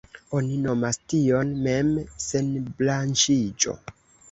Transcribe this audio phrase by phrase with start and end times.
[0.37, 3.79] Oni nomas tion „mem-senbranĉiĝo“.